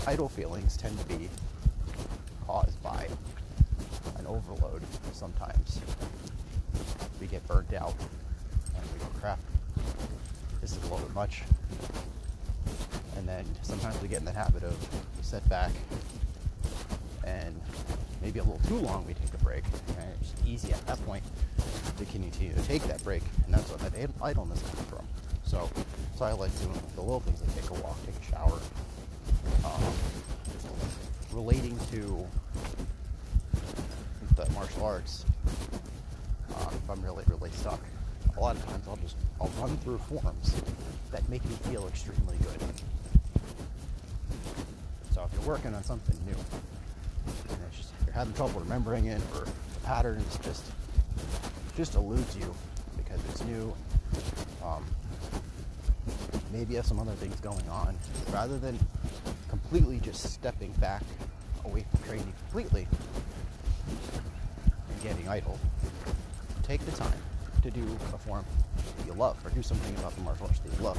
idle 0.08 0.30
feelings 0.30 0.78
tend 0.78 0.98
to 1.00 1.06
be 1.06 1.30
caused 2.46 2.82
by 2.84 3.08
an 4.18 4.28
overload 4.28 4.82
sometimes. 5.14 5.80
We 7.20 7.28
get 7.28 7.46
burnt 7.48 7.74
out 7.74 7.96
and 8.76 8.84
we 8.94 9.00
go, 9.00 9.06
crap, 9.20 9.40
much. 11.14 11.44
And 13.18 13.28
then 13.28 13.46
sometimes 13.62 14.02
we 14.02 14.08
get 14.08 14.20
in 14.20 14.26
the 14.26 14.32
habit 14.32 14.64
of 14.64 14.76
set 15.22 15.48
back 15.50 15.72
and 17.26 17.60
maybe 18.22 18.40
a 18.40 18.44
little 18.44 18.62
too 18.68 18.78
long 18.78 19.06
we 19.06 19.14
take 19.14 19.34
a 19.34 19.44
break. 19.44 19.64
And 20.00 20.08
it's 20.22 20.34
easy 20.46 20.74
at 20.74 20.86
that 20.88 21.04
point 21.06 21.24
to 21.98 22.06
continue 22.06 22.54
to 22.54 22.62
take 22.64 22.84
that 22.84 23.04
break. 23.04 23.24
And 23.46 23.54
that's 23.54 23.70
what 23.70 23.80
that 23.80 24.10
idleness 24.22 24.62
comes 24.62 24.90
from. 24.90 25.06
So, 25.46 25.70
so 26.16 26.26
I 26.26 26.32
like 26.34 26.58
doing 26.60 26.80
the 26.96 27.02
little 27.02 27.20
things 27.20 27.42
like 27.42 27.56
take 27.56 27.70
a 27.70 27.82
walk, 27.84 27.98
take 28.06 28.16
a 28.16 28.32
shower, 28.32 28.60
um, 29.66 29.94
relating 31.32 31.78
to 31.92 32.26
the 34.36 34.50
martial 34.52 34.84
arts, 34.84 35.26
um, 36.56 36.74
if 36.74 36.90
I'm 36.90 37.02
really, 37.04 37.24
really 37.28 37.52
stuck, 37.52 37.80
a 38.36 38.40
lot 38.40 38.56
of 38.56 38.66
times 38.66 38.88
I'll 38.88 38.98
just 38.98 39.16
I'll 39.40 39.52
run 39.62 39.78
through 39.78 40.00
forms 40.00 40.56
that 41.14 41.28
make 41.30 41.46
me 41.46 41.56
feel 41.70 41.88
extremely 41.88 42.36
good. 42.38 42.60
So 45.12 45.24
if 45.24 45.34
you're 45.34 45.48
working 45.48 45.74
on 45.76 45.84
something 45.84 46.18
new, 46.26 46.36
and 47.50 47.72
just 47.72 47.92
you're 48.06 48.14
having 48.14 48.34
trouble 48.34 48.60
remembering 48.60 49.06
it, 49.06 49.22
or 49.36 49.46
the 49.46 49.80
patterns 49.84 50.38
just 50.44 50.66
just 51.78 51.96
eludes 51.96 52.36
you 52.36 52.54
because 52.98 53.20
it's 53.30 53.44
new. 53.44 53.74
Um, 54.64 54.84
maybe 56.52 56.72
you 56.72 56.78
have 56.78 56.86
some 56.86 57.00
other 57.00 57.14
things 57.14 57.40
going 57.42 57.68
on. 57.70 57.96
Rather 58.32 58.58
than 58.58 58.78
completely 59.50 60.00
just 60.00 60.34
stepping 60.34 60.72
back 60.74 61.04
away 61.66 61.86
from 61.92 62.04
training 62.08 62.34
completely, 62.40 62.88
and 64.90 65.04
getting 65.04 65.28
idle. 65.30 65.60
Take 66.64 66.84
the 66.86 66.92
time 66.92 67.14
to 67.62 67.70
do 67.70 67.84
a 68.14 68.18
form 68.18 68.46
love 69.14 69.38
or 69.46 69.50
do 69.52 69.62
something 69.62 69.96
about 69.96 70.16
the 70.16 70.22
martial 70.22 70.48
arts 70.48 70.60
that 70.60 70.78
you 70.78 70.84
love. 70.84 70.98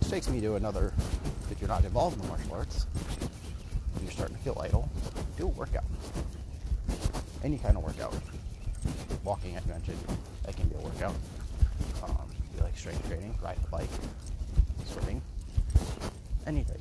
This 0.00 0.10
takes 0.10 0.28
me 0.28 0.40
to 0.40 0.54
another, 0.54 0.92
if 1.50 1.60
you're 1.60 1.68
not 1.68 1.84
involved 1.84 2.16
in 2.16 2.22
the 2.22 2.28
martial 2.28 2.54
arts 2.54 2.86
and 3.94 4.02
you're 4.02 4.12
starting 4.12 4.36
to 4.36 4.42
feel 4.42 4.58
idle, 4.60 4.88
do 5.36 5.44
a 5.44 5.48
workout. 5.48 5.84
Any 7.42 7.58
kind 7.58 7.76
of 7.76 7.84
workout. 7.84 8.14
Walking, 9.24 9.56
I 9.56 9.60
mentioned, 9.68 9.98
that 10.44 10.56
can 10.56 10.68
be 10.68 10.76
a 10.76 10.80
workout. 10.80 11.14
Um, 12.02 12.30
you 12.56 12.62
like 12.62 12.76
strength 12.76 13.06
training, 13.08 13.34
ride 13.42 13.58
a 13.64 13.70
bike, 13.70 13.90
swimming, 14.86 15.20
anything. 16.46 16.80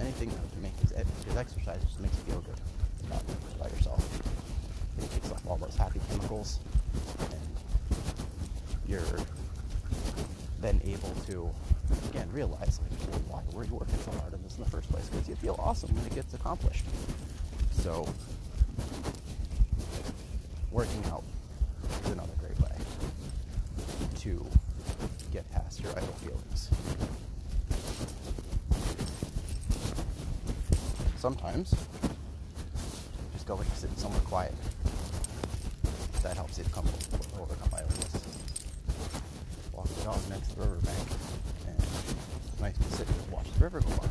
Anything 0.00 0.30
that 0.30 0.62
makes 0.62 0.80
because 0.92 1.36
exercise 1.36 1.82
just 1.84 2.00
makes 2.00 2.16
you 2.16 2.32
feel 2.32 2.40
good 2.40 2.60
about, 3.06 3.22
about 3.56 3.70
yourself 3.72 4.40
it 5.02 5.10
kicks 5.10 5.30
off 5.30 5.46
all 5.46 5.56
those 5.56 5.76
happy 5.76 6.00
chemicals, 6.08 6.58
you're 8.90 9.00
then 10.60 10.80
able 10.84 11.14
to 11.26 11.48
again 12.10 12.28
realize 12.32 12.80
like, 12.82 13.20
why 13.28 13.40
were 13.52 13.64
you 13.64 13.74
working 13.74 13.96
so 13.98 14.10
hard 14.18 14.34
on 14.34 14.42
this 14.42 14.56
in 14.56 14.64
the 14.64 14.70
first 14.70 14.90
place? 14.90 15.08
Because 15.08 15.28
you 15.28 15.36
feel 15.36 15.56
awesome 15.60 15.94
when 15.94 16.04
it 16.06 16.14
gets 16.14 16.34
accomplished. 16.34 16.84
So 17.72 18.06
working 20.72 21.04
out 21.06 21.22
is 22.04 22.10
another 22.10 22.32
great 22.40 22.58
way 22.60 22.76
to 24.18 24.44
get 25.32 25.48
past 25.52 25.80
your 25.80 25.92
idle 25.92 26.12
feelings. 26.14 26.70
Sometimes 31.16 31.74
just 33.32 33.46
going 33.46 33.64
to 33.64 33.76
sit 33.76 33.96
somewhere 33.98 34.20
quiet 34.22 34.54
that 36.22 36.34
helps 36.34 36.58
you 36.58 36.64
come 36.72 36.86
overcome 37.40 37.70
idleness. 37.72 38.49
Dog 40.04 40.28
next 40.30 40.48
to 40.50 40.56
the 40.56 40.62
riverbank, 40.62 41.08
and 41.66 41.76
it's 41.76 42.60
nice 42.60 42.76
to 42.76 42.84
sit 42.96 43.06
and 43.06 43.30
watch 43.30 43.46
the 43.52 43.64
river 43.64 43.80
go 43.80 43.88
by. 43.96 44.08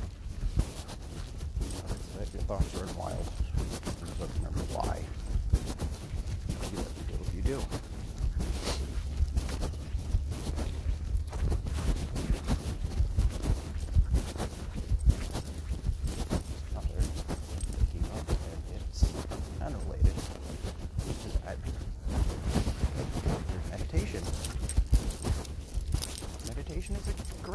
If 2.21 2.33
your 2.33 2.43
thoughts 2.43 2.75
run 2.75 2.95
wild, 2.95 3.25
but 4.19 4.29
remember 4.37 4.59
why 4.73 4.99
you 6.61 6.77
do 7.07 7.15
what 7.17 7.33
you 7.33 7.41
do. 7.41 7.88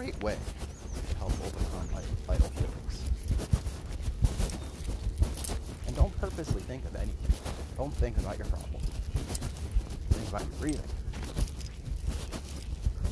Great 0.05 0.23
way 0.23 0.37
to 1.09 1.17
help 1.17 1.33
overcome 1.33 2.03
vital 2.27 2.49
feelings. 2.49 3.03
And 5.87 5.97
don't 5.97 6.21
purposely 6.21 6.61
think 6.61 6.85
of 6.85 6.95
anything. 6.97 7.33
Don't 7.79 7.95
think 7.95 8.19
about 8.19 8.37
your 8.37 8.47
problem. 8.49 8.83
Think 10.11 10.29
about 10.29 10.43
your 10.43 10.61
breathing. 10.61 10.91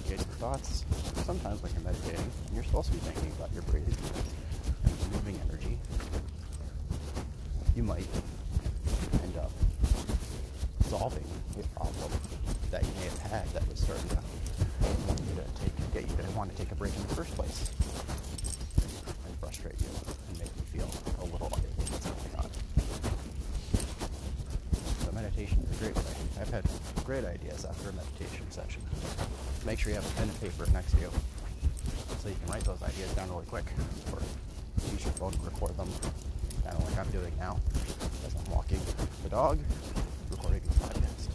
Get 0.06 0.18
your 0.18 0.36
thoughts. 0.36 0.84
Sometimes 1.24 1.62
when 1.62 1.72
you're 1.72 1.80
meditating, 1.80 2.30
you're 2.52 2.64
supposed 2.64 2.88
to 2.88 2.92
be 2.92 3.00
thinking 3.00 3.32
about 3.38 3.50
your 3.54 3.62
breathing 3.62 3.96
and 4.84 5.12
moving 5.12 5.40
energy. 5.48 5.78
You 7.74 7.84
might 7.84 8.06
end 9.22 9.38
up 9.38 9.50
solving 10.90 11.24
a 11.58 11.62
problem 11.78 12.12
that 12.70 12.82
you 12.82 12.90
may 13.00 13.04
have 13.04 13.18
had 13.32 13.48
that 13.54 13.66
was 13.66 13.80
starting 13.80 14.08
to 14.10 14.18
get 15.92 16.08
you 16.08 16.16
to 16.16 16.30
want 16.32 16.50
to 16.50 16.56
take 16.56 16.72
a 16.72 16.74
break 16.74 16.94
in 16.96 17.02
the 17.02 17.14
first 17.14 17.34
place 17.34 17.70
and 19.26 19.36
frustrate 19.40 19.78
you 19.80 19.88
and 20.30 20.38
make 20.38 20.48
you 20.56 20.62
feel 20.80 20.88
a 21.20 21.24
little 21.28 21.48
unable 21.52 21.84
what's 21.92 22.06
going 22.08 22.36
on. 22.40 22.48
So 25.04 25.12
meditation 25.12 25.58
is 25.70 25.76
a 25.76 25.84
great 25.84 25.96
way. 25.96 26.02
I've 26.40 26.48
had 26.48 26.64
great 27.04 27.24
ideas 27.24 27.64
after 27.66 27.90
a 27.90 27.92
meditation 27.92 28.50
session. 28.50 28.80
Make 29.66 29.78
sure 29.78 29.90
you 29.90 29.96
have 29.96 30.08
a 30.08 30.14
pen 30.16 30.28
and 30.28 30.40
paper 30.40 30.66
next 30.72 30.92
to 30.92 31.00
you 31.00 31.10
so 32.22 32.28
you 32.28 32.36
can 32.42 32.52
write 32.52 32.64
those 32.64 32.82
ideas 32.82 33.12
down 33.14 33.28
really 33.28 33.44
quick 33.46 33.64
or 34.12 34.18
use 34.90 35.04
your 35.04 35.12
phone 35.14 35.32
to 35.32 35.40
record 35.42 35.76
them, 35.76 35.88
kind 36.64 36.76
of 36.76 36.88
like 36.88 36.98
I'm 36.98 37.10
doing 37.12 37.32
now 37.38 37.58
as 38.26 38.34
I'm 38.34 38.50
walking 38.50 38.80
the 39.22 39.28
dog, 39.28 39.58
recording 40.30 40.62
the 40.64 40.74
podcast. 40.86 41.28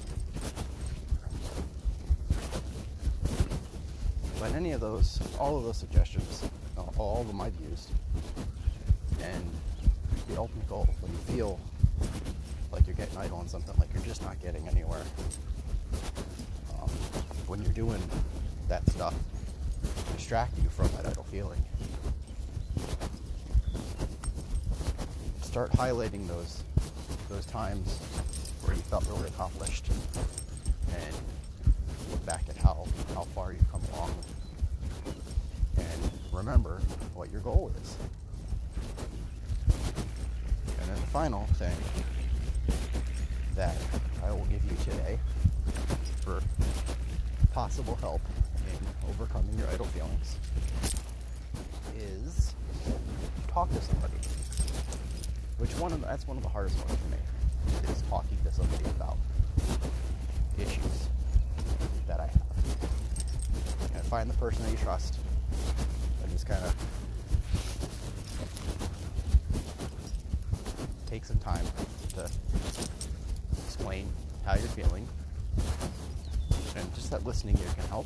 But 4.47 4.55
any 4.55 4.71
of 4.71 4.79
those, 4.79 5.19
all 5.39 5.57
of 5.57 5.65
those 5.65 5.75
suggestions, 5.75 6.49
all 6.97 7.19
of 7.19 7.27
them 7.27 7.41
I've 7.41 7.53
used, 7.69 7.89
and 9.21 9.43
the 10.29 10.37
ultimate 10.37 10.69
goal 10.69 10.87
when 11.01 11.11
you 11.11 11.17
feel 11.35 11.59
like 12.71 12.87
you're 12.87 12.95
getting 12.95 13.17
idle 13.17 13.39
on 13.39 13.49
something, 13.49 13.75
like 13.77 13.89
you're 13.93 14.03
just 14.03 14.21
not 14.21 14.41
getting 14.41 14.65
anywhere, 14.69 15.03
um, 16.81 16.87
when 17.47 17.61
you're 17.61 17.73
doing 17.73 18.01
that 18.69 18.89
stuff, 18.89 19.13
distract 20.15 20.57
you 20.63 20.69
from 20.69 20.87
that 20.95 21.05
idle 21.05 21.25
feeling. 21.25 21.61
Start 25.41 25.71
highlighting 25.71 26.25
those 26.25 26.63
those 27.27 27.45
times 27.47 27.99
where 28.63 28.73
you 28.73 28.81
felt 28.83 29.05
really 29.07 29.27
accomplished 29.27 29.89
and 30.95 31.15
look 32.11 32.25
back 32.25 32.43
at 32.49 32.55
how, 32.55 32.87
how 33.13 33.23
far 33.35 33.51
you've 33.51 33.69
come 33.69 33.81
along 33.93 34.15
remember 36.37 36.79
what 37.15 37.31
your 37.31 37.41
goal 37.41 37.71
is. 37.81 37.97
And 40.79 40.89
then 40.89 40.95
the 40.95 41.07
final 41.07 41.45
thing 41.55 41.75
that 43.55 43.75
I 44.23 44.31
will 44.31 44.45
give 44.45 44.63
you 44.63 44.77
today 44.83 45.19
for 46.21 46.41
possible 47.53 47.95
help 47.95 48.21
in 48.67 49.09
overcoming 49.09 49.57
your 49.57 49.67
idle 49.69 49.87
feelings 49.87 50.35
is 51.97 52.53
talk 53.47 53.69
to 53.73 53.81
somebody. 53.81 54.13
Which 55.57 55.71
one 55.77 55.91
of 55.91 56.01
the, 56.01 56.05
that's 56.05 56.27
one 56.27 56.37
of 56.37 56.43
the 56.43 56.49
hardest 56.49 56.77
ones 56.85 56.99
for 56.99 57.09
me 57.09 57.91
is 57.91 58.03
talking 58.03 58.37
to 58.45 58.53
somebody 58.53 58.85
about 58.85 59.17
issues 60.59 61.07
that 62.07 62.19
I 62.19 62.27
have. 62.27 62.41
And 63.95 64.03
find 64.03 64.29
the 64.29 64.35
person 64.35 64.63
that 64.65 64.71
you 64.71 64.77
trust 64.77 65.17
just 66.37 66.47
kind 66.47 66.63
of 66.65 66.75
take 71.09 71.25
some 71.25 71.39
time 71.39 71.65
to 72.09 72.29
explain 73.65 74.07
how 74.45 74.53
you're 74.53 74.67
feeling. 74.67 75.07
And 76.75 76.93
just 76.93 77.09
that 77.09 77.25
listening 77.25 77.57
ear 77.57 77.73
can 77.73 77.87
help. 77.87 78.05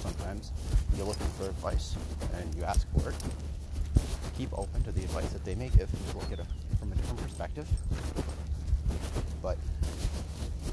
Sometimes 0.00 0.52
you're 0.96 1.04
looking 1.04 1.26
for 1.38 1.50
advice 1.50 1.96
and 2.38 2.54
you 2.54 2.64
ask 2.64 2.90
for 2.94 3.10
it. 3.10 3.16
Keep 4.38 4.58
open 4.58 4.82
to 4.84 4.92
the 4.92 5.02
advice 5.02 5.28
that 5.34 5.44
they 5.44 5.54
may 5.54 5.68
give. 5.68 5.90
Look 6.14 6.32
at 6.32 6.38
it 6.38 6.46
from 6.80 6.92
a 6.92 6.94
different 6.94 7.22
perspective. 7.24 7.68
But 9.42 9.58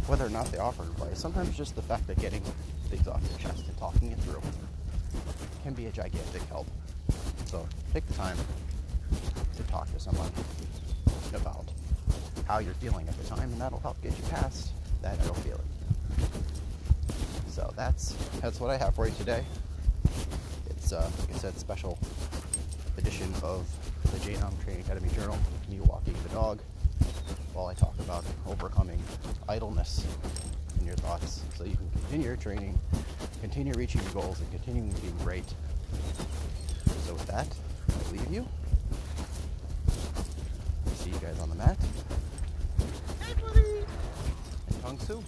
whether 0.08 0.26
or 0.26 0.30
not 0.30 0.50
they 0.54 0.58
offer 0.58 0.84
advice, 0.84 1.20
sometimes 1.20 1.58
just 1.58 1.76
the 1.76 1.82
fact 1.82 2.08
that 2.08 2.18
getting 2.20 2.44
things 2.88 3.10
off 3.10 3.22
your 3.30 3.40
chest 3.40 3.68
and 3.68 3.78
talking 3.78 4.14
it 4.14 4.20
through 4.20 4.42
can 5.64 5.74
be 5.74 5.88
a 5.88 5.92
gigantic 5.92 6.42
help. 6.44 6.68
So 7.54 7.68
take 7.94 8.08
the 8.08 8.16
time 8.16 8.36
to 9.58 9.64
talk 9.70 9.86
to 9.94 10.00
someone 10.00 10.32
about 11.36 11.64
how 12.48 12.58
you're 12.58 12.74
feeling 12.74 13.08
at 13.08 13.16
the 13.16 13.26
time, 13.26 13.52
and 13.52 13.62
that'll 13.62 13.80
help 13.82 14.02
get 14.02 14.18
you 14.18 14.24
past 14.32 14.72
that 15.04 15.22
feeling. 15.44 15.62
So 17.50 17.72
that's 17.76 18.14
that's 18.42 18.60
what 18.60 18.72
I 18.72 18.78
have 18.78 18.96
for 18.96 19.08
you 19.08 19.14
today. 19.14 19.46
It's 20.72 20.94
uh, 20.94 21.08
like 21.20 21.36
I 21.36 21.38
said, 21.38 21.56
special 21.60 22.00
edition 22.98 23.32
of 23.44 23.68
the 24.12 24.18
JNOM 24.18 24.64
Training 24.64 24.82
Academy 24.82 25.10
Journal. 25.10 25.38
Me 25.70 25.80
walking 25.82 26.16
the 26.24 26.30
dog 26.30 26.60
while 27.54 27.68
I 27.68 27.76
talk 27.76 27.94
about 28.00 28.26
overcoming 28.48 29.00
idleness 29.48 30.04
in 30.80 30.88
your 30.88 30.96
thoughts 30.96 31.44
so 31.56 31.66
you 31.66 31.76
can 31.76 31.88
continue 31.92 32.26
your 32.26 32.36
training, 32.36 32.80
continue 33.42 33.74
reaching 33.74 34.02
your 34.02 34.14
goals, 34.14 34.40
and 34.40 34.50
continue 34.50 34.92
being 35.02 35.18
great. 35.24 35.46
That, 37.34 37.48
I 37.90 38.12
leave 38.12 38.32
you. 38.32 38.48
See 40.98 41.10
you 41.10 41.18
guys 41.18 41.40
on 41.40 41.50
the 41.50 41.56
mat. 41.56 41.78
Hey, 43.20 43.34
buddy! 43.42 43.86
And 44.68 44.82
Tang 44.84 45.00
Soo. 45.00 45.24